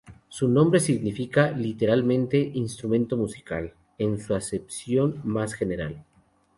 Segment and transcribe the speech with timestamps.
[0.29, 6.03] Su nombre significa literalmente "instrumento musical" en su acepción más general.